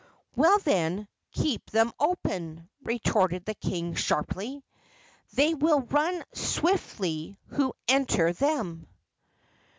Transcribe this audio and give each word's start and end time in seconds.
"Well, 0.35 0.57
then, 0.57 1.07
keep 1.31 1.69
them 1.69 1.91
open!" 1.99 2.67
retorted 2.81 3.45
the 3.45 3.53
king, 3.53 3.93
sharply. 3.93 4.63
"They 5.33 5.53
will 5.53 5.81
run 5.81 6.23
swiftly 6.33 7.37
who 7.49 7.73
enter 7.87 8.33
them!" 8.33 8.87